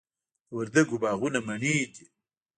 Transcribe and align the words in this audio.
د 0.47 0.49
وردګو 0.55 0.95
باغونه 1.03 1.39
مڼې 1.47 1.75
دي 1.93 2.05